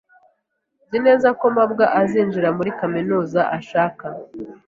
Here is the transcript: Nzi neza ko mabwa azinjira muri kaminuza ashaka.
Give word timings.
Nzi 0.85 0.97
neza 1.07 1.27
ko 1.39 1.45
mabwa 1.57 1.85
azinjira 2.01 2.49
muri 2.57 2.71
kaminuza 2.79 3.41
ashaka. 3.57 4.05